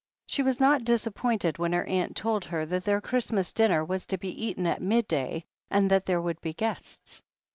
She 0.25 0.41
was 0.41 0.59
not 0.59 0.83
disappointed 0.83 1.59
when 1.59 1.73
her 1.73 1.85
aunt 1.85 2.15
told 2.15 2.43
her 2.45 2.65
that 2.65 2.85
their 2.85 3.01
Christ 3.01 3.31
mas 3.31 3.53
dinner 3.53 3.85
was 3.85 4.07
to 4.07 4.17
be 4.17 4.29
eaten 4.47 4.65
at 4.65 4.81
midday, 4.81 5.43
and 5.69 5.91
that 5.91 6.07
there 6.07 6.19
would 6.23 6.41
be 6.41 6.53
guests. 6.53 7.21